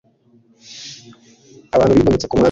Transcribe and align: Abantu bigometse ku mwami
Abantu 1.75 1.93
bigometse 1.97 2.25
ku 2.27 2.33
mwami 2.35 2.39